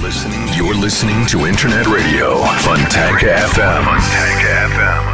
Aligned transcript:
listening, 0.00 0.48
you're 0.54 0.74
listening 0.74 1.26
to 1.26 1.46
Internet 1.46 1.86
Radio 1.86 2.36
Fontanka 2.62 3.34
FM. 3.36 3.84
Fontanka 3.84 4.68
FM. 4.68 5.13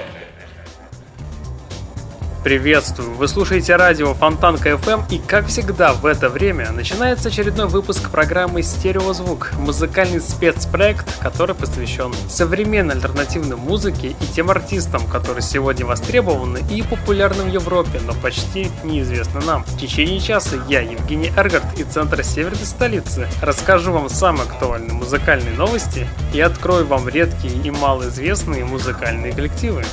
Приветствую! 2.43 3.13
Вы 3.13 3.27
слушаете 3.27 3.75
радио 3.75 4.15
Фонтанка 4.15 4.69
FM 4.69 5.03
и, 5.11 5.19
как 5.19 5.45
всегда, 5.45 5.93
в 5.93 6.07
это 6.07 6.27
время 6.27 6.71
начинается 6.71 7.29
очередной 7.29 7.67
выпуск 7.67 8.09
программы 8.09 8.63
«Стереозвук»– 8.63 9.51
музыкальный 9.59 10.19
спецпроект, 10.19 11.19
который 11.19 11.53
посвящен 11.53 12.11
современной 12.27 12.95
альтернативной 12.95 13.57
музыке 13.57 14.15
и 14.19 14.25
тем 14.33 14.49
артистам, 14.49 15.05
которые 15.05 15.43
сегодня 15.43 15.85
востребованы 15.85 16.63
и 16.71 16.81
популярны 16.81 17.43
в 17.43 17.53
Европе, 17.53 18.01
но 18.07 18.13
почти 18.15 18.71
неизвестны 18.83 19.41
нам. 19.41 19.63
В 19.63 19.77
течение 19.77 20.19
часа 20.19 20.55
я, 20.67 20.81
Евгений 20.81 21.31
Эргард 21.37 21.77
и 21.77 21.83
Центр 21.83 22.23
Северной 22.23 22.65
столицы, 22.65 23.27
расскажу 23.43 23.91
вам 23.91 24.09
самые 24.09 24.49
актуальные 24.49 24.93
музыкальные 24.93 25.53
новости 25.53 26.07
и 26.33 26.41
открою 26.41 26.87
вам 26.87 27.07
редкие 27.07 27.53
и 27.53 27.69
малоизвестные 27.69 28.65
музыкальные 28.65 29.31
коллективы. 29.31 29.83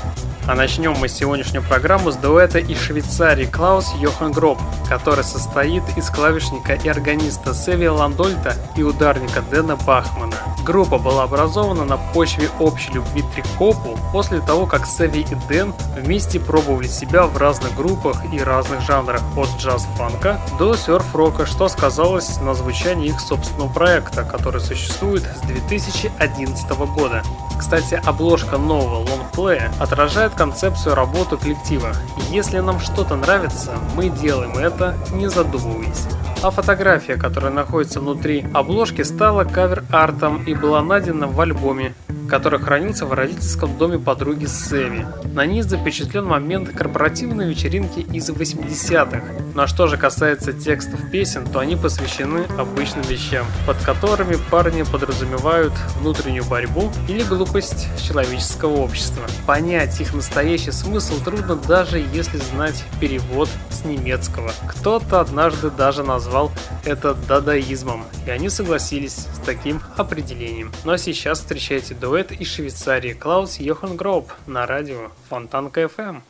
А 0.49 0.55
начнем 0.55 0.93
мы 0.93 1.09
сегодняшнюю 1.09 1.63
программу 1.63 2.11
с 2.11 2.17
дуэта 2.17 2.38
из 2.39 2.81
Швейцарии 2.81 3.47
Клаус 3.47 3.93
Йохан 3.99 4.31
Гроб, 4.31 4.59
который 4.89 5.25
состоит 5.25 5.83
из 5.97 6.09
клавишника 6.09 6.75
и 6.75 6.89
органиста 6.89 7.53
Севи 7.53 7.89
Ландольта 7.89 8.55
и 8.77 8.85
ударника 8.85 9.43
Дэна 9.43 9.75
Бахмана. 9.75 10.37
Группа 10.65 10.99
была 10.99 11.25
образована 11.25 11.85
на 11.85 11.97
почве 11.97 12.49
общей 12.61 12.93
любви 12.93 13.25
трип-хопу 13.35 13.99
после 14.13 14.41
того, 14.41 14.67
как 14.67 14.87
Севи 14.87 15.23
и 15.23 15.35
Дэн 15.49 15.75
вместе 15.97 16.39
пробовали 16.39 16.87
себя 16.87 17.27
в 17.27 17.37
разных 17.37 17.75
группах 17.75 18.23
и 18.33 18.41
разных 18.41 18.83
жанрах 18.83 19.21
от 19.37 19.49
джаз-фанка 19.59 20.41
до 20.61 20.77
серф-рока, 20.77 21.45
что 21.45 21.69
сказалось 21.69 22.41
на 22.41 22.55
звучании 22.55 23.09
их 23.09 23.19
собственного 23.19 23.69
проекта, 23.69 24.23
который 24.23 24.61
существует 24.61 25.25
с 25.25 25.41
2011 25.41 26.71
года. 26.95 27.25
Кстати, 27.59 28.01
обложка 28.05 28.57
нового 28.57 28.99
лонгплея 29.09 29.73
отражает 29.81 30.35
концепцию 30.35 30.95
работы 30.95 31.37
коллектива. 31.37 31.93
Если 32.31 32.59
нам 32.59 32.79
что-то 32.79 33.17
нравится, 33.17 33.73
мы 33.97 34.11
делаем 34.11 34.59
это, 34.59 34.95
не 35.13 35.31
задумываясь. 35.31 36.07
А 36.41 36.53
фотография, 36.53 37.17
которая 37.17 37.51
находится 37.51 37.99
внутри 37.99 38.47
обложки, 38.55 39.03
стала 39.03 39.43
кавер-артом 39.43 40.45
и 40.45 40.55
была 40.55 40.81
найдена 40.83 41.27
в 41.27 41.41
альбоме, 41.41 41.95
который 42.29 42.61
хранился 42.61 43.07
в 43.07 43.13
родительском 43.13 43.77
доме 43.77 43.99
подруги 43.99 44.45
Сэви. 44.45 45.05
На 45.35 45.47
ней 45.47 45.63
запечатлен 45.63 46.25
момент 46.25 46.69
корпоративной 46.71 47.49
вечеринки 47.49 48.01
из 48.01 48.31
80-х. 48.31 49.21
Ну 49.55 49.63
а 49.63 49.67
что 49.67 49.89
же 49.89 49.97
касается 49.97 50.53
текстов 50.53 51.11
песен, 51.11 51.45
то 51.45 51.59
они 51.59 51.75
посвящены 51.75 52.45
обычным 52.57 53.03
вещам, 53.03 53.45
под 53.67 53.77
которыми 53.79 54.37
парни 54.51 54.83
подразумевают 54.83 55.73
внутреннюю 56.01 56.45
борьбу 56.45 56.93
или 57.09 57.25
глупость 57.25 57.89
человеческого 58.01 58.77
общества. 58.77 59.25
Понять 59.45 60.01
их 60.01 60.15
настоящий 60.15 60.71
смысл 60.71 61.15
трудно 61.25 61.57
даже 61.57 61.99
если 61.99 62.37
знать 62.39 62.85
перевод 63.01 63.49
с 63.71 63.85
немецкого. 63.85 64.53
Кто-то 64.69 65.21
однажды 65.21 65.71
даже 65.71 66.05
назвал 66.05 66.28
это 66.85 67.15
дадаизмом, 67.15 68.05
и 68.27 68.31
они 68.31 68.49
согласились 68.49 69.27
с 69.35 69.41
таким 69.45 69.81
определением. 69.97 70.73
Ну 70.85 70.93
а 70.93 70.99
сейчас 70.99 71.41
встречайте 71.41 71.95
дуэт 71.95 72.33
из 72.33 72.49
Швейцарии 72.49 73.13
Клаус 73.13 73.59
Йохан 73.59 73.97
Гроб 73.97 74.33
на 74.47 74.67
радио 74.67 75.11
Фонтанка 75.29 75.83
FM. 75.83 76.23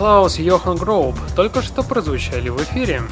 Клаус 0.00 0.38
Йохан 0.38 0.78
Гроуб 0.78 1.14
только 1.36 1.60
что 1.60 1.82
прозвучали 1.82 2.48
в 2.48 2.56
эфире. 2.62 3.02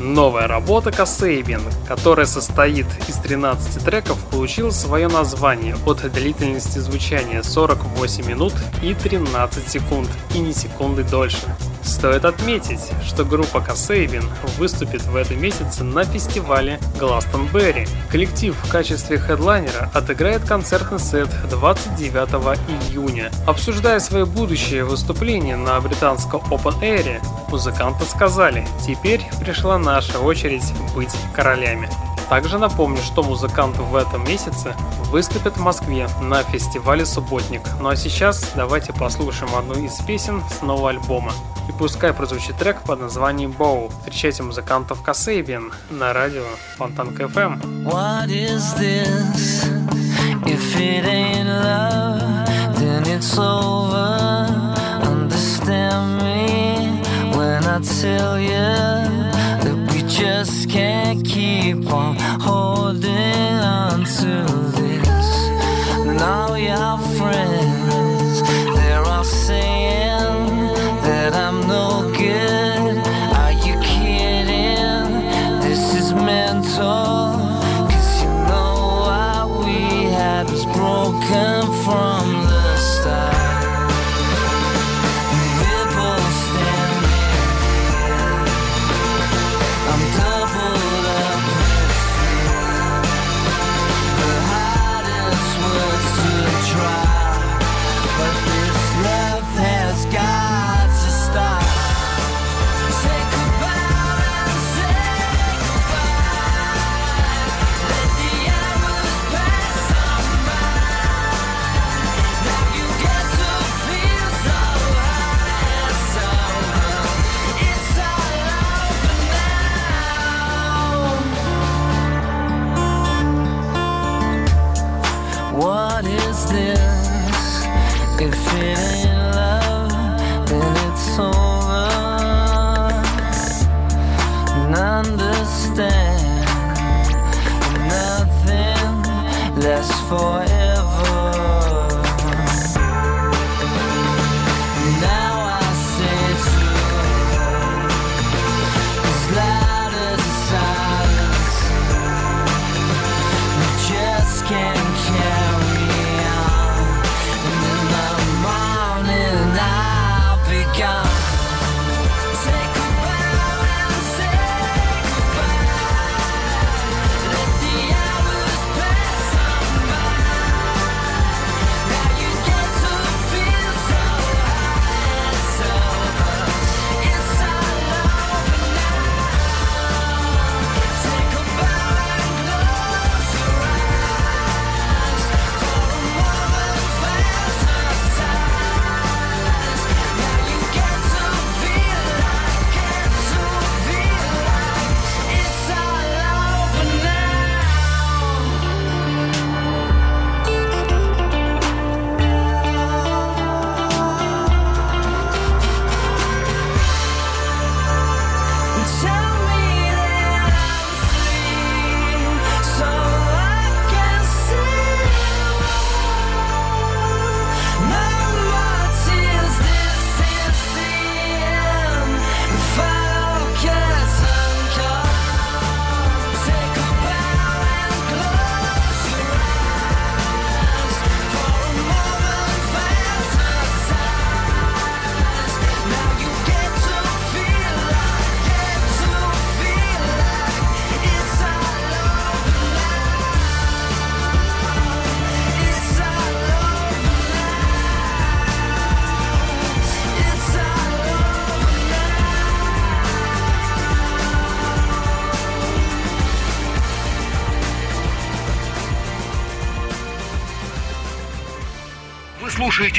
Новая 0.00 0.48
работа 0.48 0.90
Касейбин, 0.90 1.60
которая 1.86 2.26
состоит 2.26 2.86
из 3.06 3.14
13 3.14 3.84
треков, 3.84 4.18
получила 4.32 4.70
свое 4.70 5.06
название 5.06 5.76
от 5.86 5.98
длительности 6.12 6.80
звучания 6.80 7.44
48 7.44 8.26
минут 8.26 8.54
и 8.82 8.92
13 8.94 9.68
секунд, 9.68 10.08
и 10.34 10.40
не 10.40 10.52
секунды 10.52 11.04
дольше. 11.04 11.46
Стоит 11.86 12.24
отметить, 12.24 12.90
что 13.06 13.24
группа 13.24 13.60
Касейбин 13.60 14.28
выступит 14.58 15.02
в 15.02 15.14
этом 15.14 15.40
месяце 15.40 15.84
на 15.84 16.04
фестивале 16.04 16.80
Гластонберри. 16.98 17.86
Коллектив 18.10 18.56
в 18.56 18.70
качестве 18.70 19.18
хедлайнера 19.18 19.88
отыграет 19.94 20.42
концертный 20.42 20.98
сет 20.98 21.30
29 21.48 22.90
июня. 22.90 23.30
Обсуждая 23.46 24.00
свое 24.00 24.26
будущее 24.26 24.84
выступление 24.84 25.56
на 25.56 25.80
британском 25.80 26.40
Open 26.50 26.80
Air, 26.80 27.24
музыканты 27.48 28.04
сказали, 28.04 28.66
теперь 28.84 29.22
пришла 29.40 29.78
наша 29.78 30.18
очередь 30.18 30.72
быть 30.94 31.14
королями. 31.34 31.88
Также 32.28 32.58
напомню, 32.58 33.00
что 33.00 33.22
музыканты 33.22 33.82
в 33.82 33.94
этом 33.94 34.24
месяце 34.24 34.74
выступят 35.12 35.56
в 35.56 35.60
Москве 35.60 36.08
на 36.20 36.42
фестивале 36.42 37.06
«Субботник». 37.06 37.62
Ну 37.80 37.88
а 37.88 37.96
сейчас 37.96 38.50
давайте 38.56 38.92
послушаем 38.92 39.54
одну 39.54 39.74
из 39.74 39.94
песен 40.00 40.42
с 40.50 40.62
нового 40.62 40.90
альбома. 40.90 41.32
И 41.68 41.72
пускай 41.78 42.12
прозвучит 42.12 42.56
трек 42.56 42.82
под 42.82 43.00
названием 43.00 43.52
«Боу». 43.52 43.88
Встречайте 43.88 44.42
музыкантов 44.42 45.02
Касейбин 45.02 45.72
на 45.90 46.12
радио 46.12 46.44
that 59.66 59.92
we 59.92 60.02
just 60.02 60.68
can't 60.70 61.24
keep 61.24 61.90
on 61.92 62.16
holding 62.40 63.10
on 63.12 64.04
to 64.04 64.44
this. 64.78 65.28
Now 66.04 66.54
your 66.54 66.98
friends, 67.16 67.85
that 71.30 71.34
I'm 71.34 71.60
no 71.66 72.08
good. 72.12 72.98
Are 73.42 73.52
you 73.66 73.74
kidding? 73.80 75.10
This 75.60 75.94
is 75.94 76.12
mental. 76.14 77.34
Cause 77.90 78.22
you 78.22 78.30
know 78.48 78.74
what 79.06 79.66
we 79.66 80.04
had 80.04 80.48
was 80.48 80.64
broken 80.66 81.62
from 81.82 82.35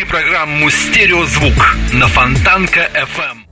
программу 0.08 0.70
«Стереозвук» 0.70 1.76
на 1.94 2.08
Фонтанка 2.08 2.90
FM. 2.94 3.48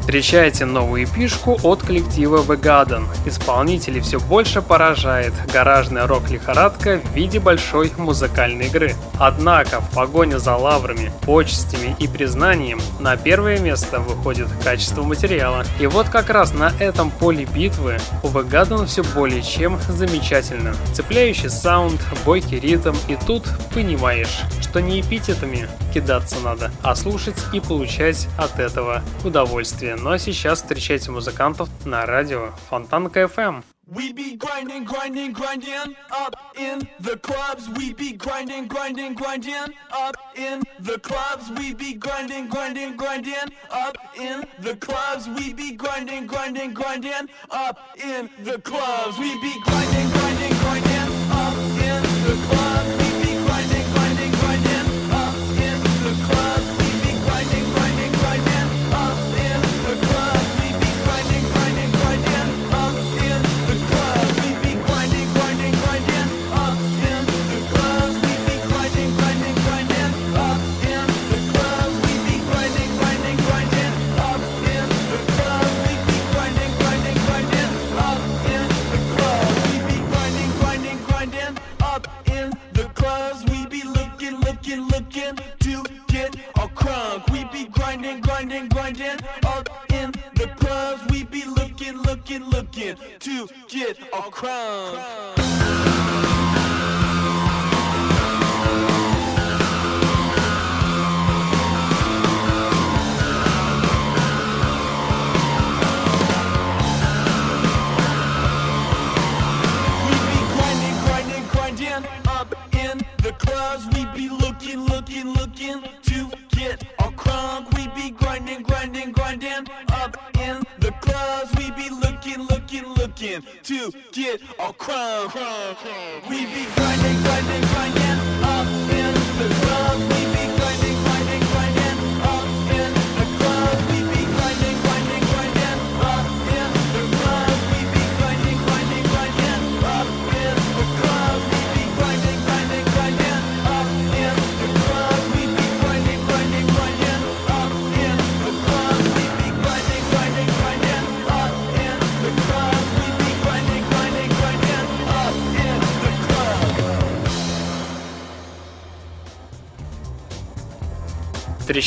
Встречайте 0.00 0.64
новую 0.64 1.04
эпишку 1.04 1.58
от 1.62 1.82
коллектива 1.82 2.38
The 2.38 2.60
Garden. 2.60 3.04
Исполнителей 3.26 4.00
все 4.00 4.18
больше 4.18 4.62
поражает 4.62 5.32
гаражная 5.52 6.06
рок-лихорадка 6.06 6.98
в 6.98 7.14
виде 7.14 7.40
большой 7.40 7.92
музыкальной 7.96 8.66
игры. 8.66 8.94
Однако 9.18 9.80
в 9.80 9.90
погоне 9.90 10.38
за 10.38 10.56
лаврами, 10.56 11.12
почестями 11.22 11.96
и 11.98 12.06
признанием 12.06 12.80
на 13.00 13.16
первое 13.16 13.58
место 13.58 14.00
выходит 14.00 14.48
качество 14.62 15.02
материала. 15.02 15.64
И 15.80 15.86
вот 15.86 16.08
как 16.08 16.30
раз 16.30 16.52
на 16.54 16.72
этом 16.78 17.10
поле 17.10 17.44
битвы 17.44 17.98
у 18.22 18.28
The 18.28 18.48
Garden 18.48 18.86
все 18.86 19.02
более 19.02 19.42
чем 19.42 19.78
замечательно. 19.88 20.74
Цепляющий 20.92 21.50
саунд, 21.50 22.00
бойкий 22.24 22.60
ритм 22.60 22.94
и 23.08 23.16
тут 23.26 23.44
понимаешь, 23.74 24.40
что 24.60 24.80
не 24.80 25.00
эпитетами, 25.00 25.68
кидаться 25.92 26.36
надо, 26.40 26.70
а 26.82 26.94
слушать 26.94 27.36
и 27.52 27.60
получать 27.60 28.28
от 28.36 28.58
этого 28.58 29.02
удовольствие. 29.24 29.96
Ну 29.96 30.10
а 30.10 30.18
сейчас 30.18 30.62
встречайте 30.62 31.10
музыкантов 31.10 31.68
на 31.84 32.06
радио 32.06 32.50
Фонтанка 32.68 33.22
FM. 33.22 33.62
We 33.90 34.12
be 34.12 34.36
grinding, 34.36 34.84
grinding, 34.84 35.32
grinding 35.32 35.96
up 36.10 36.36
in 36.56 36.86
the 37.00 37.16
clubs. 37.16 37.70
We 37.70 37.94
be 37.94 38.12
grinding, 38.12 38.68
grinding, 38.68 39.14
grinding 39.14 39.74
up 39.90 40.14
in 40.36 40.62
the 40.80 40.98
clubs. 40.98 41.50
We 41.52 41.72
be 41.72 41.94
grinding, 41.94 42.48
grinding, 42.48 42.96
grinding 42.96 43.34
up 43.70 43.96
in 44.20 44.44
the 44.60 44.76
clubs. 44.76 45.26
We 45.28 45.54
be 45.54 45.72
grinding, 45.72 46.26
grinding, 46.26 46.74
grinding 46.74 47.30
up 47.50 47.80
in 47.96 48.28
the 48.44 48.58
clubs. 48.58 49.18
We 49.18 49.40
be 49.40 49.58
grinding, 49.64 50.10
grinding, 50.10 50.52
grinding 50.58 51.17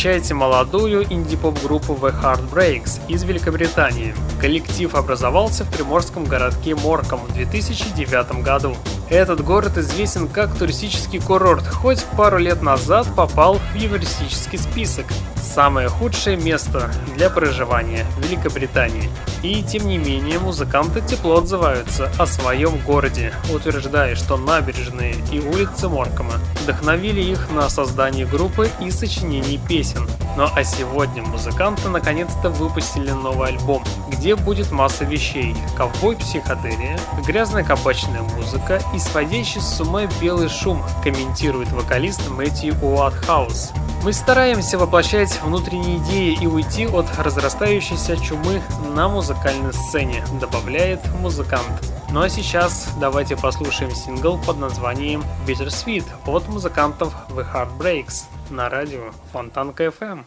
встречаете 0.02 0.34
молодую 0.34 1.04
инди-поп-группу 1.14 1.94
The 1.94 2.12
Heartbreaks 2.24 3.02
из 3.08 3.24
Великобритании. 3.24 4.16
Коллектив 4.40 4.96
образовался 4.96 5.64
в 5.64 5.70
приморском 5.70 6.24
городке 6.24 6.74
Морком 6.74 7.20
в 7.20 7.32
2009 7.34 8.42
году. 8.42 8.76
Этот 9.12 9.44
город 9.44 9.78
известен 9.78 10.28
как 10.28 10.56
туристический 10.56 11.22
курорт, 11.22 11.68
хоть 11.68 12.04
пару 12.18 12.40
лет 12.40 12.64
назад 12.64 13.06
попал 13.16 13.60
в 13.74 13.76
евристический 13.76 14.58
список. 14.58 15.06
Самое 15.54 15.90
худшее 15.90 16.38
место 16.38 16.90
для 17.14 17.30
проживания 17.30 18.06
Великобритании. 18.20 19.10
И 19.44 19.62
тем 19.64 19.86
не 19.86 19.98
менее 19.98 20.40
музыканты 20.40 21.02
тепло 21.02 21.40
отзываются 21.40 22.10
о 22.18 22.26
своем 22.26 22.78
городе, 22.78 23.34
утверждая, 23.54 24.16
что 24.16 24.38
набережные 24.38 25.16
и 25.30 25.42
улицы 25.42 25.90
Моркома 25.90 26.36
вдохновили 26.62 27.20
их 27.20 27.50
на 27.52 27.70
создание 27.70 28.26
группы 28.26 28.70
и 28.80 28.92
сочинение 28.92 29.60
песен. 29.68 30.08
Ну 30.38 30.48
а 30.56 30.64
сегодня 30.64 31.22
музыканты 31.24 31.90
наконец-то 31.90 32.50
выпустили 32.50 33.12
новый 33.12 33.50
альбом, 33.50 33.84
где 34.10 34.38
будет 34.38 34.72
масса 34.72 35.04
вещей. 35.04 35.54
Ковбой 35.76 36.16
психоделия, 36.16 36.98
грязная 37.28 37.66
кабачная 37.66 38.22
музыка 38.22 38.82
и 38.96 39.00
сводящий 39.00 39.60
с 39.60 39.82
ума 39.82 40.04
белый 40.22 40.48
шум, 40.48 40.82
комментирует 41.04 41.70
вокалист 41.74 42.30
Мэтью 42.30 42.74
Уатхаус. 42.82 43.72
Мы 44.04 44.14
стараемся 44.14 44.80
воплощать 44.80 45.41
внутренние 45.44 45.98
идеи 45.98 46.38
и 46.42 46.48
уйти 46.48 46.88
от 46.88 47.06
разрастающейся 47.18 48.18
чумы 48.18 48.62
на 48.96 49.08
музыкальной 49.08 49.74
сцене, 49.74 50.24
добавляет 50.40 51.00
музыкант. 51.20 51.92
Ну 52.12 52.22
а 52.22 52.30
сейчас 52.30 52.90
давайте 53.00 53.38
послушаем 53.38 53.92
сингл 53.92 54.38
под 54.38 54.58
названием 54.58 55.24
Bittersweet 55.48 56.06
от 56.26 56.48
музыкантов 56.50 57.16
The 57.30 57.46
Heartbreaks 57.54 58.26
на 58.50 58.70
радио 58.70 59.12
Фонтанка 59.32 59.86
FM. 59.86 60.26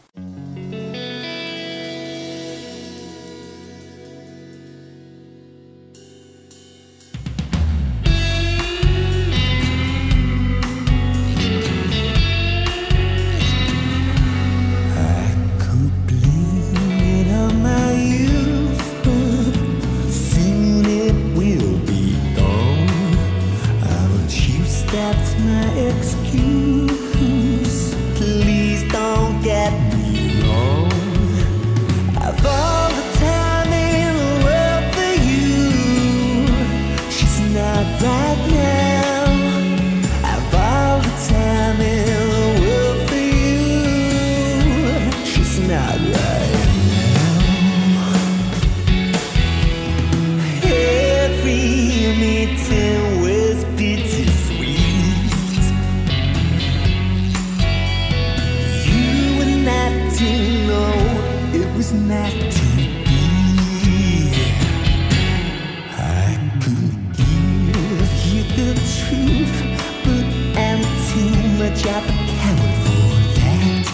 shop 71.85 72.03
coward 72.03 72.75
for 72.85 73.13
that. 73.37 73.85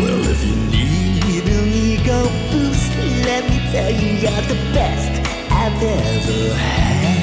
Well, 0.00 0.22
if 0.32 0.42
you 0.42 0.56
need 0.72 1.44
an 1.44 1.68
ego 1.68 2.22
boost, 2.50 2.96
let 3.26 3.44
me 3.50 3.58
tell 3.70 3.90
you, 3.90 4.12
you're 4.22 4.46
the 4.48 4.60
best 4.72 5.20
I've 5.50 5.82
ever 5.82 6.54
had. 6.54 7.19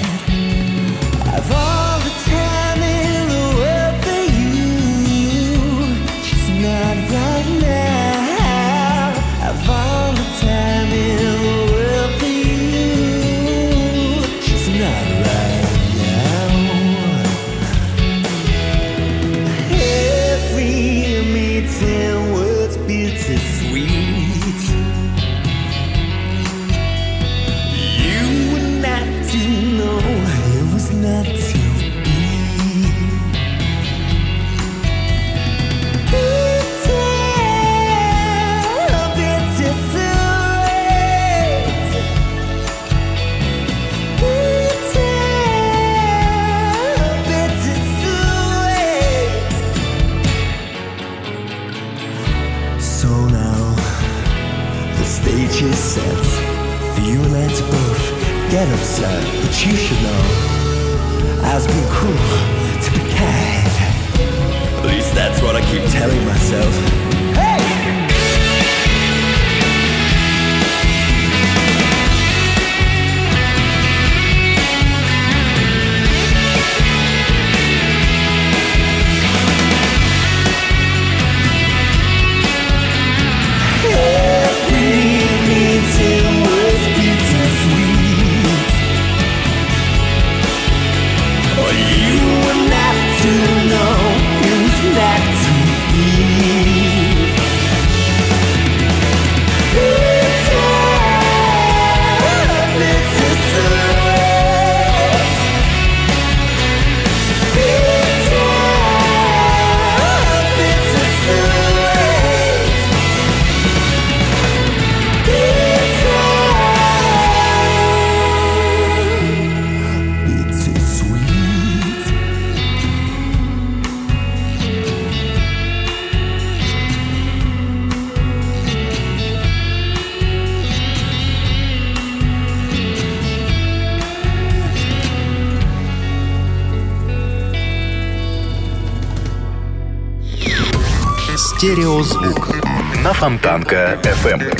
Фонтанка 143.57 143.99
FM. 144.03 144.59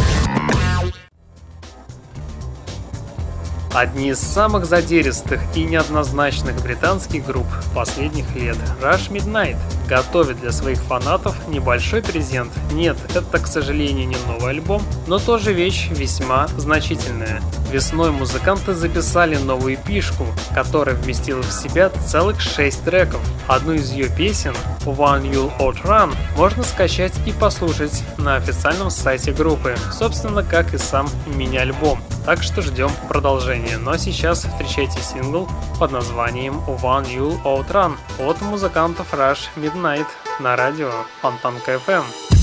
Одни 3.72 4.10
из 4.10 4.20
самых 4.20 4.66
задиристых 4.66 5.40
и 5.54 5.66
неоднозначных 5.66 6.60
британских 6.64 7.24
групп 7.24 7.46
последних 7.76 8.36
лет 8.36 8.58
Rush 8.82 9.12
Midnight 9.12 9.58
готовит 9.88 10.40
для 10.40 10.52
своих 10.52 10.80
фанатов 10.80 11.36
небольшой 11.48 12.02
презент. 12.02 12.52
Нет, 12.72 12.98
это, 13.16 13.40
к 13.40 13.48
сожалению, 13.48 14.08
не 14.08 14.18
новый 14.28 14.52
альбом, 14.52 14.84
но 15.08 15.20
тоже 15.20 15.54
вещь 15.54 15.88
весьма 15.90 16.48
значительная. 16.58 17.42
Весной 17.72 18.12
музыканты 18.12 18.74
записали 18.74 19.38
новую 19.38 19.78
пишку, 19.78 20.26
которая 20.54 20.96
вместила 20.96 21.42
в 21.42 21.52
себя 21.52 21.90
целых 21.90 22.40
6 22.40 22.84
треков. 22.84 23.22
Одну 23.48 23.74
из 23.74 23.92
ее 23.92 24.10
песен, 24.10 24.54
One 24.86 25.30
You'll 25.30 25.52
Outrun, 25.60 26.16
можно 26.38 26.64
скачать 26.64 27.14
и 27.26 27.32
послушать 27.32 28.04
на 28.18 28.36
официальном 28.36 28.90
сайте 28.90 29.32
группы, 29.32 29.76
собственно, 29.92 30.44
как 30.44 30.74
и 30.74 30.78
сам 30.78 31.10
мини-альбом. 31.26 32.00
Так 32.28 32.44
что 32.44 32.62
ждем 32.62 32.92
продолжения. 33.08 33.78
Но 33.78 33.96
сейчас 33.96 34.44
встречайте 34.44 35.00
сингл 35.00 35.48
под 35.80 35.94
названием 35.94 36.56
One 36.68 37.06
You'll 37.06 37.42
Outrun 37.44 37.96
от 38.20 38.42
музыкантов 38.42 39.14
Rush 39.14 39.48
Midnight 39.56 40.08
на 40.42 40.58
радио 40.58 40.92
Фонтанка 41.22 41.76
FM. 41.76 42.37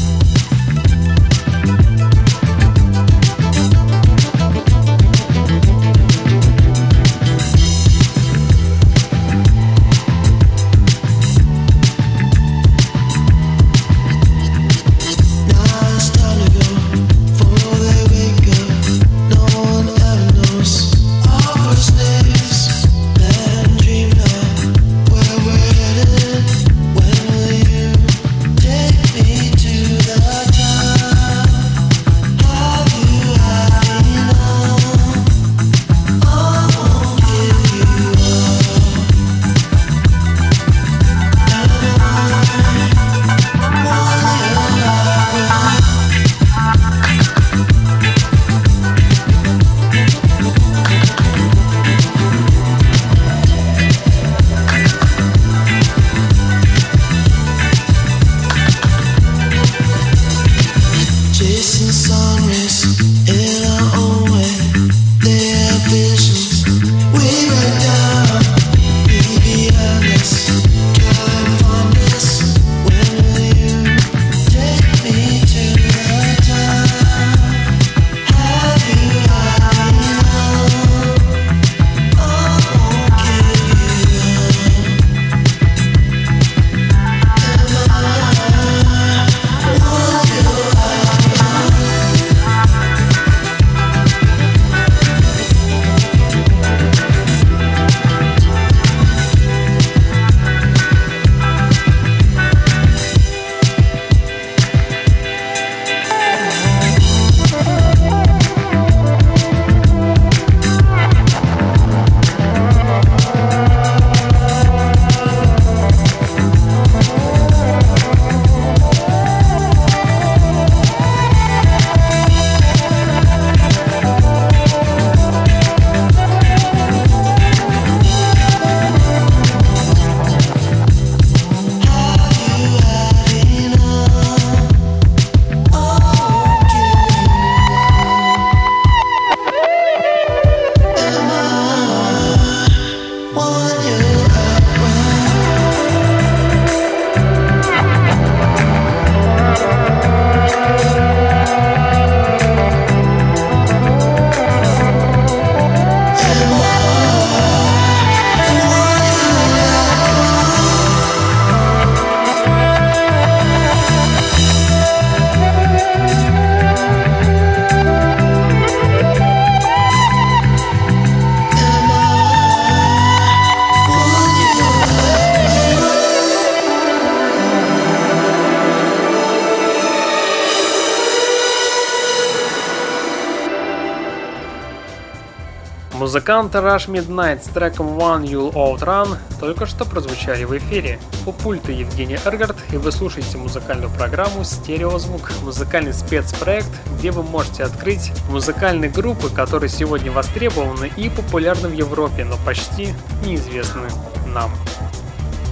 Музыканты 186.25 186.57
Rush 186.57 186.89
Midnight 186.89 187.45
с 187.45 187.49
треком 187.49 187.99
One 187.99 188.23
You'll 188.25 188.55
Outrun 188.55 189.19
только 189.41 189.67
что 189.67 189.85
прозвучали 189.85 190.45
в 190.45 190.57
эфире. 190.57 190.99
У 191.27 191.33
пульта 191.33 191.71
Евгений 191.71 192.17
Эргард, 192.25 192.57
и 192.73 192.79
вы 192.79 192.93
слушаете 192.93 193.37
музыкальную 193.37 193.91
программу 193.91 194.43
«Стереозвук»– 194.43 195.31
музыкальный 195.43 195.93
спецпроект, 195.93 196.71
где 196.97 197.11
вы 197.11 197.25
можете 197.25 197.65
открыть 197.65 198.11
музыкальные 198.31 198.91
группы, 198.91 199.29
которые 199.29 199.69
сегодня 199.69 200.11
востребованы 200.11 200.91
и 200.97 201.11
популярны 201.11 201.69
в 201.69 201.75
Европе, 201.75 202.25
но 202.25 202.39
почти 202.47 202.95
неизвестны 203.23 203.91
нам. 204.29 204.51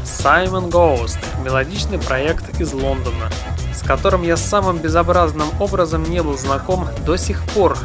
Simon 0.07 0.71
Ghost– 0.71 1.19
мелодичный 1.45 1.99
проект 1.99 2.59
из 2.59 2.73
Лондона, 2.73 3.29
с 3.75 3.83
которым 3.83 4.23
я 4.23 4.39
самым 4.39 4.79
безобразным 4.79 5.49
образом 5.61 6.03
не 6.05 6.23
был 6.23 6.39
знаком 6.39 6.89
до 7.05 7.19
сих 7.19 7.43
пор, 7.49 7.77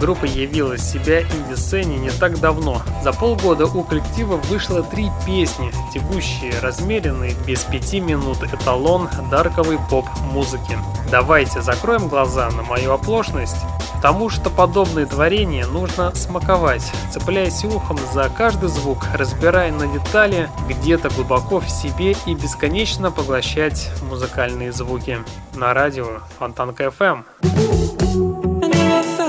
Группа 0.00 0.26
явила 0.26 0.76
себя 0.76 1.22
инди-сцене 1.22 1.96
не 1.96 2.10
так 2.10 2.38
давно. 2.38 2.82
За 3.02 3.12
полгода 3.12 3.66
у 3.66 3.82
коллектива 3.82 4.36
вышло 4.36 4.82
три 4.82 5.10
песни, 5.24 5.72
текущие, 5.92 6.52
размеренные, 6.60 7.34
без 7.46 7.64
пяти 7.64 8.00
минут 8.00 8.42
эталон 8.42 9.08
дарковой 9.30 9.78
поп-музыки. 9.90 10.78
Давайте 11.10 11.62
закроем 11.62 12.08
глаза 12.08 12.50
на 12.50 12.62
мою 12.62 12.92
оплошность, 12.92 13.56
потому 13.94 14.28
что 14.28 14.50
подобные 14.50 15.06
творения 15.06 15.66
нужно 15.66 16.14
смаковать, 16.14 16.92
цепляясь 17.10 17.64
ухом 17.64 17.98
за 18.12 18.28
каждый 18.28 18.68
звук, 18.68 18.98
разбирая 19.14 19.72
на 19.72 19.86
детали 19.86 20.50
где-то 20.68 21.08
глубоко 21.10 21.60
в 21.60 21.70
себе 21.70 22.14
и 22.26 22.34
бесконечно 22.34 23.10
поглощать 23.10 23.90
музыкальные 24.10 24.72
звуки. 24.72 25.18
На 25.54 25.72
радио 25.72 26.20
Фонтанка 26.38 26.84
FM 26.84 28.45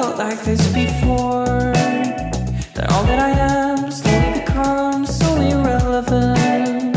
like 0.02 0.44
this 0.44 0.62
before. 0.74 1.46
That 2.74 2.92
all 2.92 3.04
that 3.06 3.20
I 3.20 3.30
am 3.30 3.92
slowly 3.92 4.40
becomes 4.40 5.18
so 5.18 5.36
irrelevant. 5.36 6.96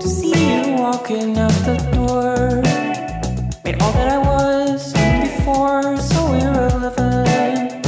To 0.00 0.08
see 0.08 0.34
you 0.50 0.76
walking 0.76 1.38
out 1.38 1.52
the 1.64 1.76
door 1.92 2.62
made 3.64 3.80
all 3.82 3.92
that 3.92 4.08
I 4.08 4.18
was 4.18 4.92
before 4.92 5.96
so 5.98 6.32
irrelevant. 6.34 7.86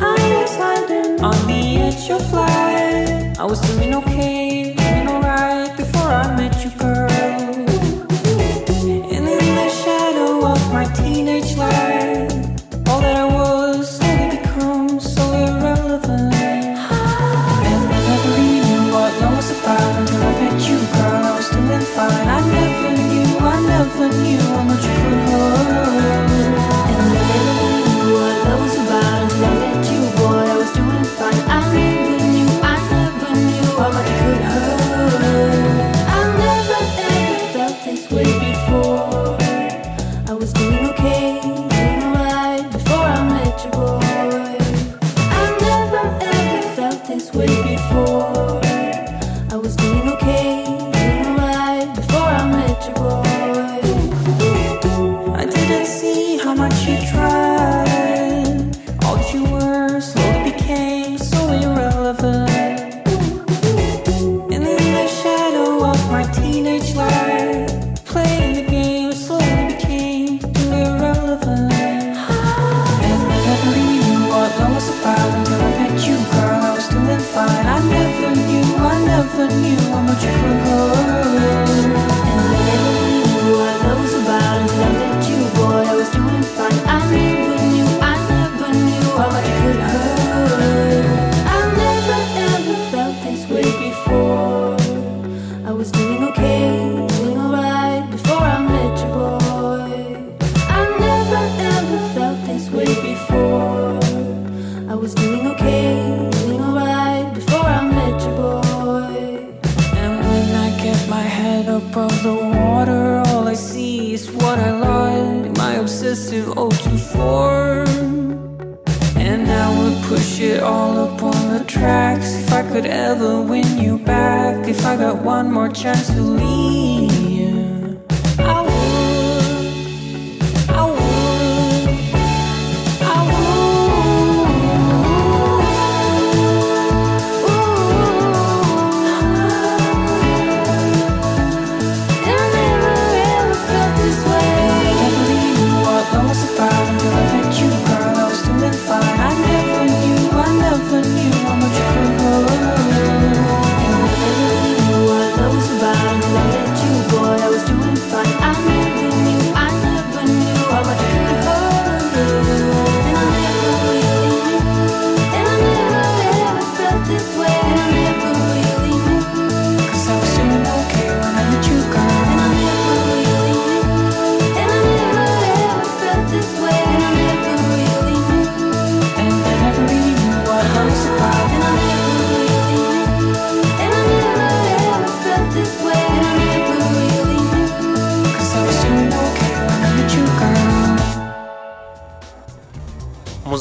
I 0.00 0.16
was 0.40 0.56
landing 0.58 1.22
on 1.22 1.46
the 1.46 1.62
edge 1.86 2.10
of 2.10 2.32
life. 2.32 3.38
I 3.38 3.44
was 3.44 3.60
doing 3.60 3.94
okay, 3.94 4.13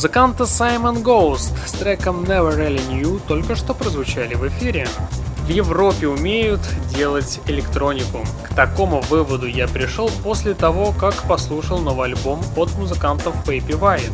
Музыканты 0.03 0.43
Simon 0.43 1.01
Ghost 1.01 1.53
с 1.65 1.71
треком 1.71 2.25
Never 2.25 2.57
Really 2.57 2.85
Knew 2.89 3.21
только 3.25 3.55
что 3.55 3.73
прозвучали 3.73 4.33
в 4.33 4.45
эфире. 4.49 4.85
В 5.45 5.49
Европе 5.49 6.09
умеют 6.09 6.59
делать 6.93 7.39
электронику. 7.47 8.19
К 8.43 8.53
такому 8.53 8.99
выводу 8.99 9.47
я 9.47 9.65
пришел 9.65 10.11
после 10.21 10.55
того, 10.55 10.91
как 10.91 11.15
послушал 11.23 11.79
новый 11.79 12.09
альбом 12.09 12.41
от 12.57 12.75
музыкантов 12.75 13.33
Baby 13.47 13.79
White. 13.79 14.11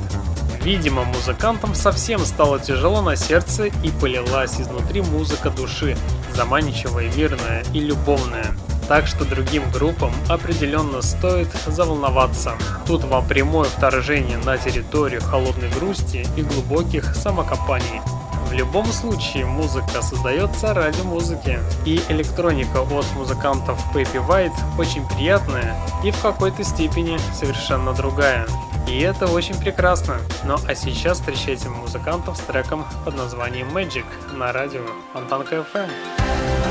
Видимо, 0.64 1.06
музыкантам 1.06 1.74
совсем 1.74 2.20
стало 2.20 2.60
тяжело 2.60 3.02
на 3.02 3.16
сердце 3.16 3.66
и 3.66 3.90
полилась 4.00 4.62
изнутри 4.62 5.02
музыка 5.02 5.50
души, 5.50 5.98
заманчивая, 6.36 7.12
мирная 7.16 7.64
и 7.74 7.80
любовная. 7.80 8.56
Так 8.90 9.06
что 9.06 9.24
другим 9.24 9.70
группам 9.70 10.12
определенно 10.28 11.04
стоит 11.04 11.50
заволноваться. 11.68 12.54
Тут 12.88 13.04
вам 13.04 13.26
прямое 13.28 13.70
вторжение 13.70 14.38
на 14.40 14.58
территорию 14.58 15.22
холодной 15.22 15.70
грусти 15.70 16.26
и 16.36 16.42
глубоких 16.42 17.16
самокопаний. 17.16 18.02
В 18.50 18.52
любом 18.52 18.88
случае, 18.88 19.46
музыка 19.46 20.02
создается 20.02 20.74
ради 20.74 21.02
музыки. 21.04 21.60
И 21.86 22.02
электроника 22.10 22.82
от 22.82 23.06
музыкантов 23.16 23.80
Baby 23.94 24.28
White 24.28 24.80
очень 24.80 25.08
приятная 25.08 25.76
и 26.04 26.10
в 26.10 26.20
какой-то 26.20 26.64
степени 26.64 27.20
совершенно 27.32 27.94
другая. 27.94 28.48
И 28.88 29.00
это 29.02 29.28
очень 29.28 29.54
прекрасно. 29.54 30.18
Ну 30.46 30.56
а 30.68 30.74
сейчас 30.74 31.20
встречайте 31.20 31.70
музыкантов 31.70 32.38
с 32.38 32.40
треком 32.40 32.84
под 33.06 33.16
названием 33.16 33.68
Magic 33.68 34.06
на 34.34 34.52
радио 34.52 34.82
Фонтанка 35.14 35.58
FM. 35.58 36.69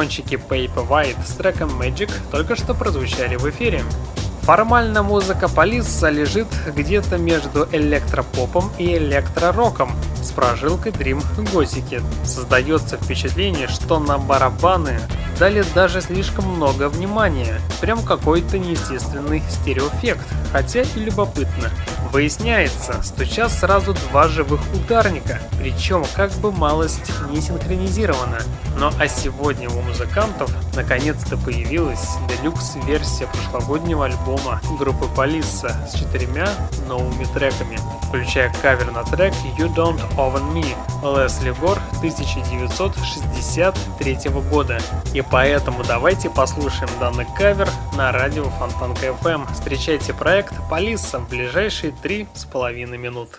Электрончики 0.00 0.34
Paper 0.34 0.88
White 0.88 1.26
с 1.26 1.32
треком 1.32 1.70
Magic 1.80 2.10
только 2.30 2.56
что 2.56 2.74
прозвучали 2.74 3.36
в 3.36 3.48
эфире. 3.50 3.84
Формально 4.42 5.02
музыка 5.02 5.48
Полиса 5.48 6.08
лежит 6.10 6.48
где-то 6.74 7.18
между 7.18 7.68
электропопом 7.70 8.70
и 8.78 8.96
электророком 8.96 9.92
с 10.22 10.30
прожилкой 10.30 10.92
Dream 10.92 11.22
Готики. 11.52 12.02
Создается 12.24 12.96
впечатление, 12.96 13.68
что 13.68 14.00
на 14.00 14.18
барабаны 14.18 14.98
дали 15.38 15.64
даже 15.74 16.00
слишком 16.00 16.46
много 16.46 16.88
внимания. 16.88 17.60
Прям 17.80 18.02
какой-то 18.02 18.58
неестественный 18.58 19.42
стереоэффект, 19.50 20.26
хотя 20.52 20.82
и 20.82 20.98
любопытно. 20.98 21.70
Выясняется, 22.12 23.00
стучат 23.02 23.52
сразу 23.52 23.94
два 23.94 24.26
живых 24.26 24.60
ударника, 24.74 25.38
причем 25.60 26.04
как 26.16 26.32
бы 26.32 26.50
малость 26.50 27.12
не 27.30 27.40
синхронизирована. 27.40 28.40
Ну 28.76 28.90
а 28.98 29.06
сегодня 29.06 29.70
у 29.70 29.80
музыкантов 29.80 30.50
наконец-то 30.74 31.36
появилась 31.36 32.08
делюкс-версия 32.28 33.28
прошлогоднего 33.28 34.06
альбома 34.06 34.60
группы 34.76 35.06
Полиса 35.14 35.86
с 35.88 35.96
четырьмя 35.96 36.48
новыми 36.88 37.26
треками, 37.26 37.78
включая 38.10 38.52
кавер 38.60 38.90
на 38.90 39.04
трек 39.04 39.32
You 39.56 39.72
Don't 39.72 40.02
Own 40.16 40.52
Me 40.52 40.66
Лесли 41.16 41.52
Гор 41.52 41.78
1963 41.98 44.18
года. 44.50 44.80
И 45.14 45.22
поэтому 45.22 45.84
давайте 45.84 46.28
послушаем 46.28 46.90
данный 46.98 47.28
кавер 47.38 47.70
на 47.96 48.10
радио 48.10 48.50
Фонтанка 48.50 49.14
FM. 49.22 49.46
Встречайте 49.52 50.12
проект 50.12 50.54
Полиса 50.68 51.20
в 51.20 51.28
ближайшие 51.28 51.92
три 51.92 52.26
с 52.34 52.44
половиной 52.44 52.98
минут. 52.98 53.38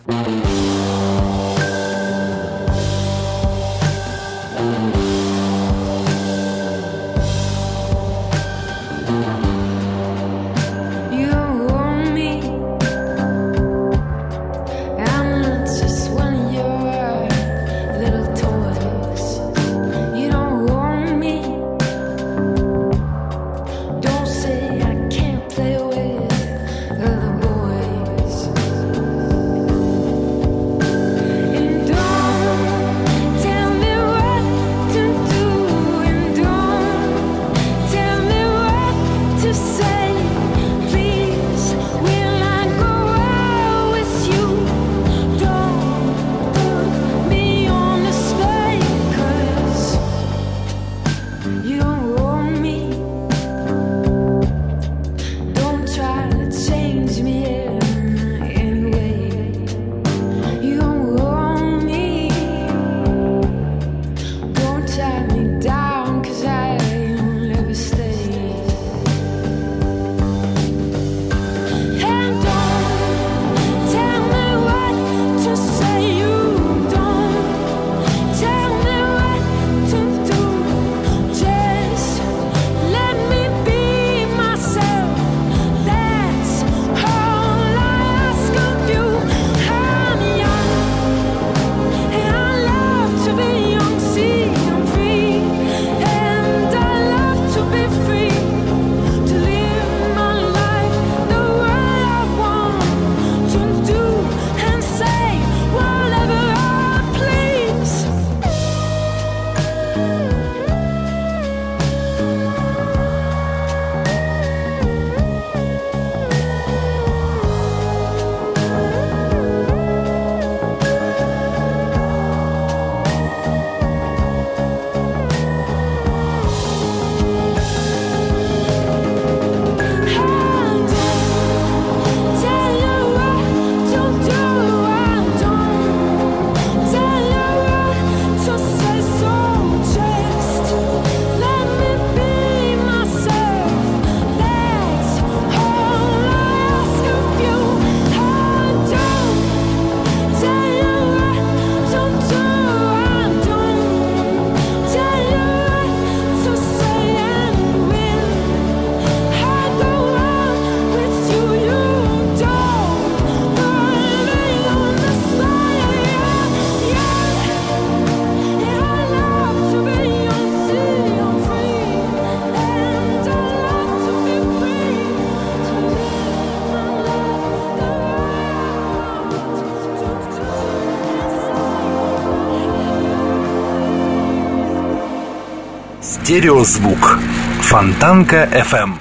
Стереозвук. 186.32 187.20
Фонтанка 187.60 188.46
FM. 188.46 188.94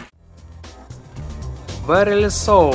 Barely 1.87 2.27
So. 2.27 2.75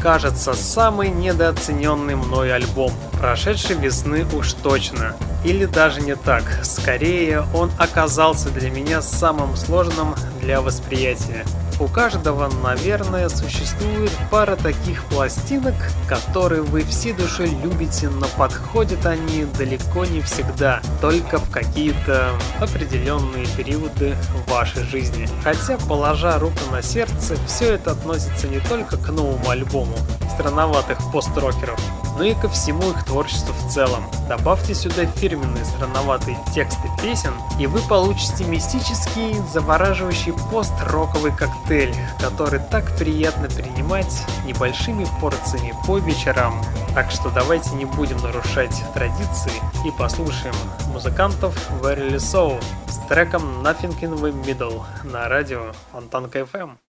Кажется, 0.00 0.54
самый 0.54 1.08
недооцененный 1.08 2.14
мной 2.14 2.54
альбом. 2.54 2.92
Прошедшей 3.18 3.74
весны 3.74 4.24
уж 4.32 4.52
точно. 4.52 5.16
Или 5.44 5.64
даже 5.64 6.02
не 6.02 6.14
так. 6.14 6.44
Скорее, 6.62 7.42
он 7.52 7.72
оказался 7.80 8.50
для 8.50 8.70
меня 8.70 9.02
самым 9.02 9.56
сложным 9.56 10.14
для 10.40 10.60
восприятия. 10.60 11.44
У 11.80 11.88
каждого, 11.88 12.48
наверное, 12.62 13.28
существует 13.28 14.12
пара 14.30 14.56
таких 14.56 15.04
пластинок, 15.04 15.74
которые 16.08 16.62
вы 16.62 16.82
всей 16.84 17.12
душой 17.12 17.50
любите, 17.62 18.08
но 18.08 18.26
подходят 18.36 19.04
они 19.06 19.44
далеко 19.58 20.04
не 20.04 20.20
всегда, 20.20 20.80
только 21.00 21.38
в 21.38 21.50
какие-то 21.50 22.30
определенные 22.60 23.46
периоды 23.56 24.16
вашей 24.48 24.82
жизни. 24.84 25.28
Хотя, 25.42 25.78
положа 25.78 26.38
руку 26.38 26.58
на 26.70 26.82
сердце, 26.82 27.36
все 27.46 27.74
это 27.74 27.92
относится 27.92 28.48
не 28.48 28.60
только 28.60 28.96
к 28.96 29.08
новому 29.08 29.48
альбому 29.48 29.96
странноватых 30.36 30.98
пост-рокеров, 31.12 31.80
но 32.16 32.24
и 32.24 32.34
ко 32.34 32.48
всему 32.48 32.90
их 32.90 33.04
творчеству 33.04 33.52
в 33.52 33.72
целом. 33.72 34.04
Добавьте 34.28 34.74
сюда 34.74 35.06
фирменные 35.06 35.64
странноватые 35.64 36.38
тексты 36.54 36.88
песен, 37.02 37.32
и 37.58 37.66
вы 37.66 37.80
получите 37.88 38.44
мистический, 38.44 39.34
завораживающий 39.52 40.32
пост-роковый 40.50 41.32
коктейль, 41.32 41.94
который 42.18 42.60
так 42.60 42.96
приятно 42.96 43.48
принимать 43.48 44.24
небольшими 44.44 45.06
порциями 45.20 45.74
по 45.86 45.98
вечерам. 45.98 46.62
Так 46.94 47.10
что 47.10 47.30
давайте 47.30 47.70
не 47.74 47.84
будем 47.84 48.16
нарушать 48.18 48.82
традиции 48.94 49.52
и 49.86 49.90
послушаем 49.90 50.54
музыкантов 50.92 51.54
Verily 51.82 52.16
So 52.16 52.62
с 52.88 52.98
треком 53.08 53.62
Nothing 53.62 53.98
in 54.00 54.18
the 54.18 54.44
Middle 54.44 54.82
на 55.04 55.28
радио 55.28 55.72
Фонтанка 55.92 56.40
FM. 56.40 56.85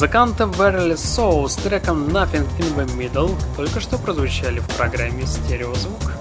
Музыканты 0.00 0.44
Barrel 0.44 0.94
Soul 0.94 1.46
с 1.46 1.56
треком 1.56 2.08
Nothing 2.08 2.48
in 2.58 2.74
the 2.74 2.86
Middle 2.96 3.36
только 3.54 3.80
что 3.80 3.98
прозвучали 3.98 4.60
в 4.60 4.66
программе 4.68 5.26
«Стереозвук». 5.26 6.12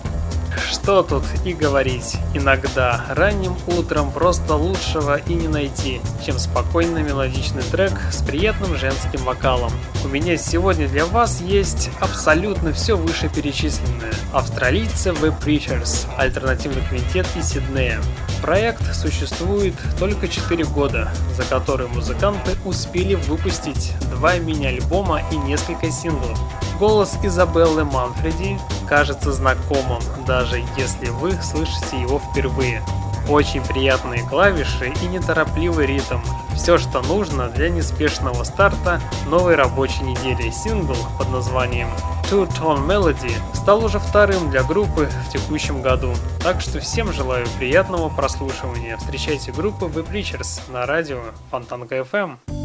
Что 0.70 1.02
тут 1.02 1.24
и 1.46 1.54
говорить, 1.54 2.18
иногда 2.34 3.06
ранним 3.08 3.56
утром 3.68 4.12
просто 4.12 4.56
лучшего 4.56 5.16
и 5.16 5.34
не 5.34 5.48
найти, 5.48 6.02
чем 6.26 6.40
спокойный 6.40 7.04
мелодичный 7.04 7.64
трек 7.64 7.94
с 8.12 8.22
приятным 8.22 8.76
женским 8.76 9.24
вокалом. 9.24 9.72
У 10.04 10.10
меня 10.10 10.36
сегодня 10.36 10.90
для 10.90 11.06
вас 11.06 11.40
есть 11.40 11.90
абсолютно 12.02 12.74
все 12.74 12.98
вышеперечисленное. 12.98 14.12
Австралийцы 14.34 15.12
The 15.12 15.34
Preachers, 15.40 16.06
альтернативный 16.18 16.82
квинтет 16.82 17.28
из 17.38 17.46
Сиднея. 17.46 18.02
Проект 18.50 18.96
существует 18.96 19.76
только 20.00 20.28
4 20.28 20.66
года, 20.66 21.12
за 21.38 21.44
которые 21.44 21.88
музыканты 21.88 22.58
успели 22.66 23.14
выпустить 23.14 23.94
два 24.10 24.40
мини-альбома 24.40 25.22
и 25.32 25.36
несколько 25.36 25.92
синглов. 25.92 26.40
Голос 26.80 27.16
Изабеллы 27.22 27.84
Манфреди 27.84 28.58
кажется 28.88 29.34
знакомым, 29.34 30.02
даже 30.26 30.64
если 30.76 31.10
вы 31.10 31.34
слышите 31.44 32.02
его 32.02 32.18
впервые. 32.20 32.82
Очень 33.30 33.62
приятные 33.64 34.28
клавиши 34.28 34.94
и 35.00 35.06
неторопливый 35.06 35.86
ритм. 35.86 36.18
Все, 36.56 36.80
что 36.80 37.04
нужно 37.04 37.50
для 37.50 37.70
неспешного 37.70 38.44
старта 38.46 39.00
новой 39.28 39.54
рабочей 39.54 40.02
недели. 40.02 40.50
Сингл 40.50 40.98
под 41.20 41.30
названием 41.30 41.90
Two 42.30 42.48
Tone 42.48 42.86
Melody 42.86 43.32
стал 43.56 43.84
уже 43.84 43.98
вторым 43.98 44.52
для 44.52 44.62
группы 44.62 45.10
в 45.26 45.32
текущем 45.32 45.82
году. 45.82 46.14
Так 46.44 46.62
что 46.62 46.80
всем 46.80 47.12
желаю 47.12 47.48
приятного 47.58 48.08
прослушивания. 48.08 48.98
Встречайте 48.98 49.52
группу 49.52 49.88
The 49.88 50.08
Preachers 50.08 50.62
на 50.72 50.86
радио 50.86 51.22
Фонтанка 51.50 51.98
FM. 51.98 52.59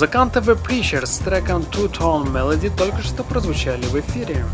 Музыканты 0.00 0.40
The 0.40 0.58
Preachers 0.58 1.04
с 1.04 1.18
треком 1.18 1.60
Two 1.60 1.92
Tone 1.92 2.32
Melody 2.32 2.74
только 2.74 3.02
что 3.02 3.22
прозвучали 3.22 3.84
в 3.84 4.00
эфире. 4.00 4.46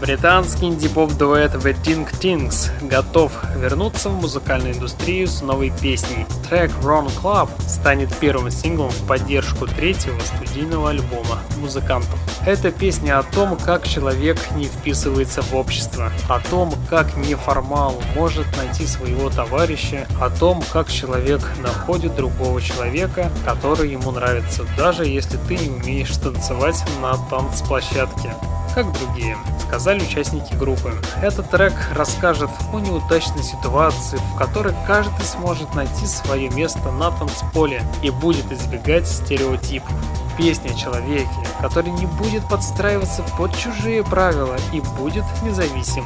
Британский 0.00 0.66
инди-поп-дуэт 0.66 1.54
The 1.54 1.76
Ting 1.82 2.08
Tings 2.20 2.70
готов 2.88 3.32
вернуться 3.56 4.08
в 4.08 4.20
музыкальную 4.20 4.74
индустрию 4.74 5.28
с 5.28 5.42
новой 5.42 5.70
песней. 5.70 6.26
Трек 6.48 6.72
Wrong 6.82 7.10
Club 7.22 7.48
станет 7.68 8.12
первым 8.16 8.50
синглом 8.50 8.90
в 8.90 9.06
поддержку 9.06 9.66
третьего 9.66 10.18
студийного 10.20 10.90
альбома 10.90 11.38
музыкантов. 11.58 12.18
Эта 12.44 12.72
песня 12.72 13.20
о 13.20 13.22
том, 13.22 13.56
как 13.56 13.86
человек 13.86 14.38
не 14.56 14.64
вписывается 14.64 15.42
в 15.42 15.54
общество, 15.54 16.10
о 16.28 16.40
том, 16.40 16.74
как 16.90 17.16
неформал 17.16 17.94
может 18.16 18.46
найти 18.56 18.86
своего 18.86 19.30
товарища, 19.30 20.08
о 20.20 20.30
том, 20.30 20.64
как 20.72 20.90
человек 20.90 21.40
находит 21.62 22.16
другого 22.16 22.60
человека, 22.60 23.30
который 23.44 23.92
ему 23.92 24.10
нравится, 24.10 24.64
даже 24.76 25.06
если 25.06 25.36
ты 25.48 25.56
не 25.56 25.70
умеешь 25.70 26.16
танцевать 26.16 26.82
на 27.00 27.16
танцплощадке 27.30 28.34
как 28.74 28.90
другие, 28.92 29.36
сказали 29.82 30.04
участники 30.04 30.54
группы. 30.54 30.94
Этот 31.22 31.50
трек 31.50 31.72
расскажет 31.92 32.50
о 32.72 32.78
неудачной 32.78 33.42
ситуации, 33.42 34.16
в 34.16 34.38
которой 34.38 34.72
каждый 34.86 35.24
сможет 35.24 35.74
найти 35.74 36.06
свое 36.06 36.48
место 36.50 36.92
на 36.92 37.10
танцполе 37.10 37.82
и 38.00 38.10
будет 38.10 38.52
избегать 38.52 39.08
стереотипов. 39.08 39.90
Песня 40.38 40.70
о 40.70 40.74
человеке, 40.74 41.28
который 41.60 41.90
не 41.90 42.06
будет 42.06 42.48
подстраиваться 42.48 43.24
под 43.36 43.58
чужие 43.58 44.04
правила 44.04 44.56
и 44.72 44.80
будет 45.00 45.24
независим. 45.42 46.04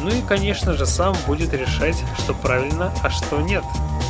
Ну 0.00 0.10
и, 0.10 0.22
конечно 0.22 0.74
же, 0.74 0.86
сам 0.86 1.16
будет 1.26 1.52
решать, 1.52 2.00
что 2.18 2.32
правильно, 2.32 2.92
а 3.02 3.10
что 3.10 3.40
нет. 3.40 3.64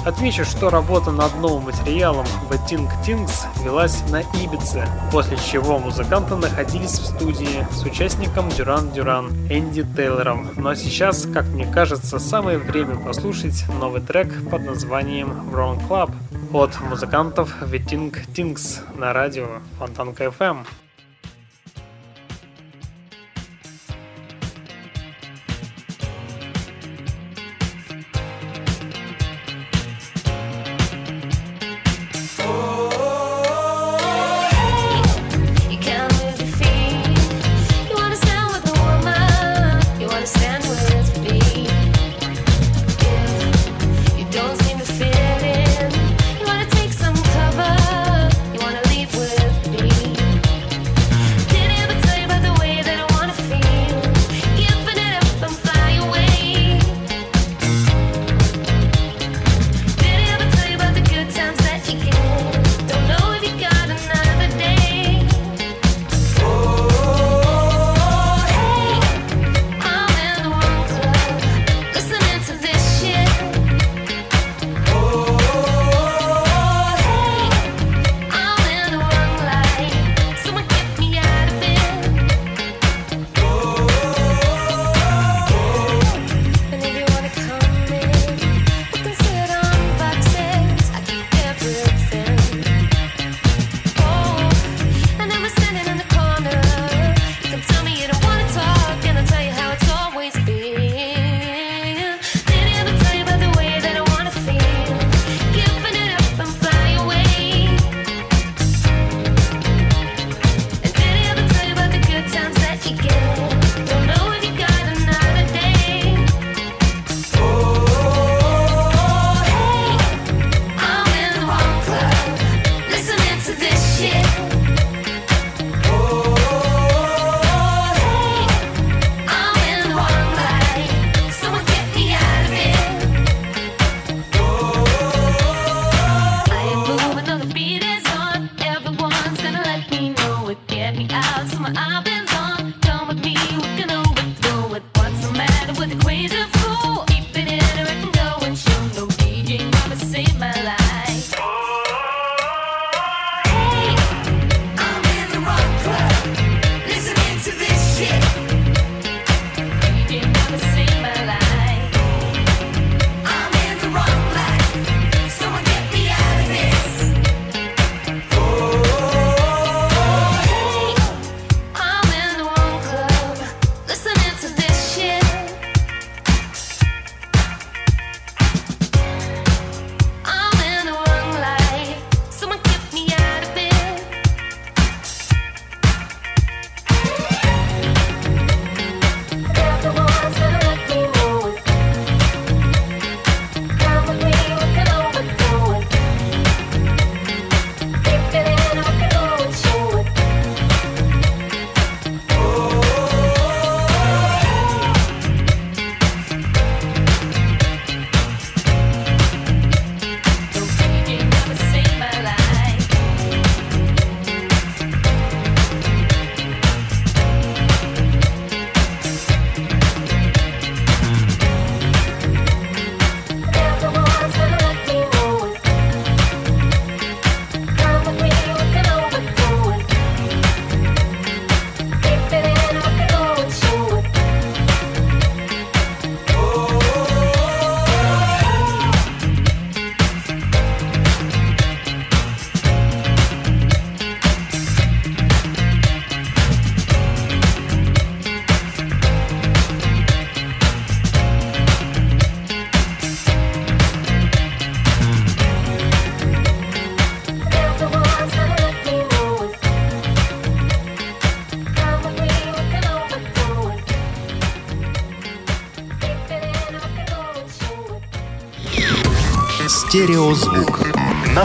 Отмечу, 0.06 0.44
что 0.44 0.70
работа 0.70 1.10
над 1.10 1.34
новым 1.40 1.64
материалом 1.64 2.24
The 2.48 2.60
Ting 2.68 2.88
Tings 3.04 3.32
велась 3.64 4.08
на 4.08 4.20
Ибице, 4.20 4.86
после 5.10 5.36
чего 5.36 5.80
музыканты 5.80 6.36
находились 6.36 7.00
в 7.00 7.06
студии 7.06 7.66
с 7.72 7.82
участником 7.82 8.48
Дюран 8.48 8.92
Дюран 8.92 9.32
Энди 9.50 9.84
Тейлором. 9.96 10.48
А 10.64 10.76
сейчас, 10.76 11.26
как 11.26 11.46
мне 11.46 11.66
кажется, 11.66 12.20
самое 12.20 12.56
время 12.56 12.94
послушать 12.94 13.64
новый 13.80 14.00
трек 14.00 14.28
под 14.48 14.62
названием 14.64 15.50
Wrong 15.52 15.84
Club 15.88 16.12
от 16.52 16.80
музыкантов 16.82 17.52
The 17.62 17.84
Ting 17.84 18.14
Tings 18.32 18.78
на 18.96 19.12
радио 19.12 19.48
Фонтанка 19.80 20.26
FM. 20.26 20.58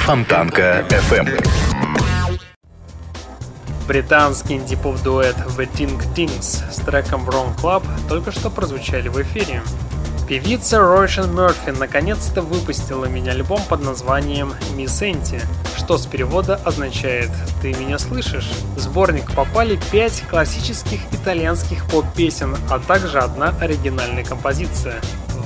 Фонтанка 0.06 0.84
FM. 0.90 1.30
Британский 3.88 4.56
инди-поп 4.56 5.00
дуэт 5.04 5.36
The 5.56 5.70
Ting 5.72 6.02
Tings 6.16 6.72
с 6.72 6.78
треком 6.78 7.30
Wrong 7.30 7.56
Club 7.62 7.84
только 8.10 8.32
что 8.32 8.50
прозвучали 8.50 9.10
в 9.10 9.22
эфире. 9.22 9.62
Певица 10.28 10.80
Ройшен 10.80 11.34
Мерфи 11.36 11.70
наконец-то 11.70 12.42
выпустила 12.42 13.06
мини-альбом 13.06 13.62
под 13.70 13.84
названием 13.84 14.56
«Мисс 14.76 15.04
Энти», 15.04 15.40
что 15.78 16.00
с 16.00 16.08
перевода 16.08 16.56
означает 16.56 17.30
«Ты 17.62 17.74
меня 17.74 18.00
слышишь?». 18.00 18.50
В 18.76 18.80
сборник 18.80 19.32
попали 19.36 19.80
пять 19.92 20.24
классических 20.30 21.00
итальянских 21.12 21.86
поп-песен, 21.86 22.58
а 22.70 22.80
также 22.80 23.20
одна 23.20 23.54
оригинальная 23.62 24.24
композиция. 24.24 24.96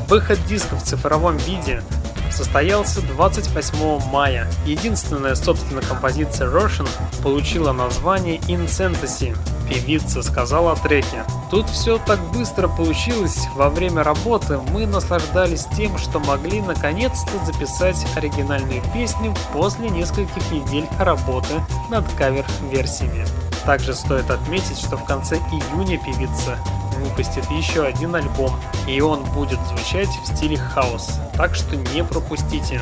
Выход 0.08 0.39
диска 0.47 0.76
в 0.76 0.84
цифровом 0.84 1.38
виде 1.38 1.82
состоялся 2.36 3.01
28 3.01 4.11
мая. 4.11 4.47
Единственная, 4.65 5.36
собственно, 5.36 5.81
композиция 5.81 6.49
Рошин 6.49 6.88
получила 7.23 7.71
название 7.71 8.38
In 8.39 8.65
Fantasy. 8.65 9.36
Певица 9.69 10.21
сказала 10.21 10.73
о 10.73 10.75
треке. 10.75 11.23
Тут 11.49 11.69
все 11.69 11.97
так 11.97 12.19
быстро 12.31 12.67
получилось. 12.67 13.47
Во 13.55 13.69
время 13.69 14.03
работы 14.03 14.59
мы 14.71 14.86
наслаждались 14.86 15.65
тем, 15.77 15.97
что 15.97 16.19
могли 16.19 16.61
наконец-то 16.61 17.43
записать 17.45 18.05
оригинальную 18.15 18.81
песню 18.93 19.33
после 19.53 19.89
нескольких 19.89 20.51
недель 20.51 20.88
работы 20.99 21.53
над 21.89 22.05
кавер-версиями. 22.13 23.25
Также 23.65 23.95
стоит 23.95 24.29
отметить, 24.29 24.77
что 24.77 24.97
в 24.97 25.05
конце 25.05 25.38
июня 25.38 25.97
певица 25.97 26.59
выпустит 26.95 27.49
еще 27.51 27.83
один 27.83 28.15
альбом, 28.15 28.51
и 28.87 29.01
он 29.01 29.23
будет 29.33 29.59
звучать 29.67 30.09
в 30.23 30.35
стиле 30.35 30.57
хаос, 30.57 31.19
так 31.35 31.55
что 31.55 31.75
не 31.75 32.03
пропустите. 32.03 32.81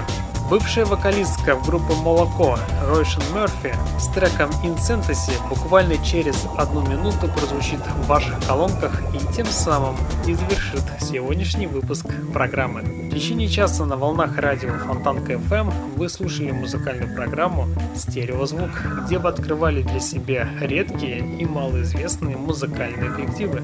Бывшая 0.49 0.86
вокалистка 0.86 1.55
в 1.55 1.66
группе 1.66 1.93
«Молоко» 1.95 2.59
Ройшен 2.88 3.24
Мерфи 3.34 3.74
с 3.97 4.07
треком 4.09 4.49
«In 4.64 4.76
Fantasy» 4.78 5.32
буквально 5.49 5.97
через 6.03 6.45
одну 6.57 6.82
минуту 6.82 7.30
прозвучит 7.30 7.80
в 7.80 8.07
ваших 8.07 8.45
колонках 8.45 9.01
и 9.16 9.34
тем 9.34 9.45
самым 9.45 9.95
и 10.28 10.34
завершит 10.34 10.84
сегодняшний 10.99 11.68
выпуск 11.68 12.05
программы. 12.34 12.82
В 12.82 13.09
течение 13.09 13.47
часа 13.47 13.86
на 13.86 13.95
волнах 13.95 14.38
радио 14.38 14.74
Фонтанка 14.86 15.34
FM 15.34 15.74
вы 15.95 16.09
слушали 16.09 16.51
музыкальную 16.51 17.16
программу 17.16 17.68
«Стереозвук», 17.95 18.70
где 19.05 19.20
вы 19.20 19.30
открывали 19.30 19.82
для 19.82 19.99
себя 20.01 20.49
редкие 20.59 21.20
и 21.20 21.45
малоизвестные 21.45 22.36
музыкальные 22.36 23.11
коллективы. 23.11 23.64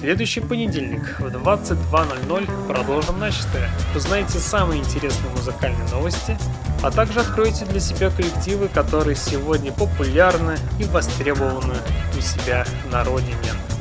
Следующий 0.00 0.40
понедельник 0.40 1.18
в 1.18 1.26
22.00 1.26 2.68
продолжим 2.68 3.18
начатое. 3.18 3.68
Узнаете 3.96 4.38
самые 4.38 4.80
интересные 4.80 5.30
музыкальные 5.32 5.88
новости, 5.90 6.38
а 6.82 6.90
также 6.90 7.20
откроете 7.20 7.64
для 7.64 7.80
себя 7.80 8.10
коллективы, 8.10 8.68
которые 8.68 9.16
сегодня 9.16 9.72
популярны 9.72 10.56
и 10.78 10.84
востребованы 10.84 11.74
у 12.16 12.20
себя 12.20 12.64
на 12.92 13.02
родине. 13.04 13.34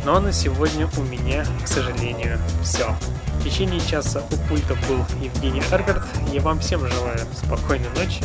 Ну 0.06 0.16
а 0.16 0.20
на 0.20 0.32
сегодня 0.32 0.90
у 0.98 1.04
меня, 1.04 1.46
к 1.64 1.68
сожалению, 1.68 2.40
все. 2.64 2.96
В 3.40 3.44
течение 3.44 3.80
часа 3.80 4.24
у 4.32 4.50
пульта 4.50 4.76
был 4.88 5.06
Евгений 5.22 5.62
Эргард. 5.72 6.04
Я 6.34 6.42
вам 6.42 6.60
всем 6.60 6.88
желаю 6.88 7.20
спокойной 7.34 7.90
ночи 7.90 8.24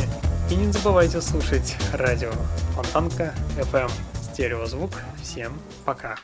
и 0.49 0.55
не 0.55 0.71
забывайте 0.71 1.21
слушать 1.21 1.75
радио 1.93 2.31
Фонтанка 2.75 3.33
FM 3.57 3.91
Стереозвук. 4.21 4.91
Всем 5.21 5.53
пока. 5.85 6.17